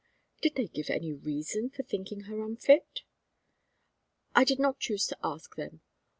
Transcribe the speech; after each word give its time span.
"Did 0.41 0.55
they 0.55 0.65
give 0.67 0.89
any 0.89 1.13
reason 1.13 1.69
for 1.69 1.83
thinking 1.83 2.21
her 2.21 2.41
unfit?" 2.43 3.03
"I 4.33 4.43
did 4.43 4.57
not 4.57 4.79
choose 4.79 5.05
to 5.05 5.17
ask 5.23 5.55
them. 5.55 5.81